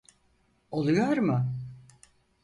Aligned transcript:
Oluyor 0.71 1.17
mu? 1.17 1.45